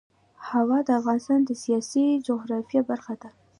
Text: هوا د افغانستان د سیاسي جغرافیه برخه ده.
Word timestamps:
هوا 0.49 0.79
د 0.87 0.89
افغانستان 0.99 1.39
د 1.45 1.51
سیاسي 1.63 2.05
جغرافیه 2.27 2.81
برخه 2.89 3.13
ده. 3.21 3.29